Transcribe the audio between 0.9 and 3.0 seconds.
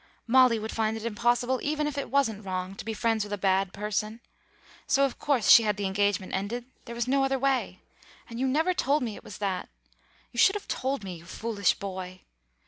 it impossible even if it wasn't wrong, to be